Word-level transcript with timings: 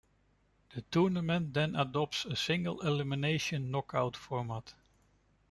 The 0.73 0.81
tournament 0.81 1.53
then 1.53 1.75
adopts 1.75 2.25
a 2.25 2.35
single-elimination 2.35 3.69
knockout 3.69 4.17
format. 4.17 4.73